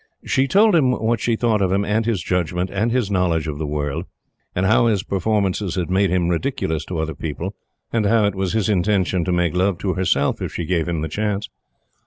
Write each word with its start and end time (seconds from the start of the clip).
She 0.25 0.47
told 0.47 0.73
him 0.73 0.89
what 0.93 1.19
she 1.19 1.35
thought 1.35 1.61
of 1.61 1.71
him 1.71 1.85
and 1.85 2.07
his 2.07 2.23
judgment 2.23 2.71
and 2.73 2.91
his 2.91 3.11
knowledge 3.11 3.45
of 3.47 3.59
the 3.59 3.67
world; 3.67 4.05
and 4.55 4.65
how 4.65 4.87
his 4.87 5.03
performances 5.03 5.75
had 5.75 5.91
made 5.91 6.09
him 6.09 6.27
ridiculous 6.27 6.83
to 6.85 6.97
other 6.97 7.13
people; 7.13 7.53
and 7.93 8.07
how 8.07 8.25
it 8.25 8.33
was 8.33 8.53
his 8.53 8.67
intention 8.67 9.23
to 9.25 9.31
make 9.31 9.53
love 9.55 9.77
to 9.77 9.93
herself 9.93 10.41
if 10.41 10.51
she 10.55 10.65
gave 10.65 10.87
him 10.87 11.01
the 11.01 11.07
chance. 11.07 11.49